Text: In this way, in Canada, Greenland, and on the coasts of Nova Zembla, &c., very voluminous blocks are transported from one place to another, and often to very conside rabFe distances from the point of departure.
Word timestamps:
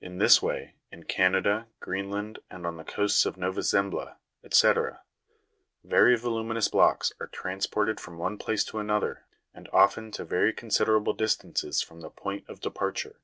In 0.00 0.18
this 0.18 0.40
way, 0.40 0.76
in 0.92 1.02
Canada, 1.06 1.66
Greenland, 1.80 2.38
and 2.48 2.64
on 2.64 2.76
the 2.76 2.84
coasts 2.84 3.26
of 3.26 3.36
Nova 3.36 3.62
Zembla, 3.64 4.16
&c., 4.48 4.72
very 5.82 6.16
voluminous 6.16 6.68
blocks 6.68 7.12
are 7.18 7.26
transported 7.26 7.98
from 7.98 8.16
one 8.16 8.38
place 8.38 8.62
to 8.66 8.78
another, 8.78 9.24
and 9.52 9.68
often 9.72 10.12
to 10.12 10.24
very 10.24 10.52
conside 10.52 10.86
rabFe 10.86 11.16
distances 11.16 11.82
from 11.82 12.00
the 12.00 12.10
point 12.10 12.48
of 12.48 12.60
departure. 12.60 13.16